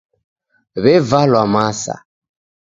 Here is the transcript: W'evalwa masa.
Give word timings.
W'evalwa 0.83 1.43
masa. 1.53 1.95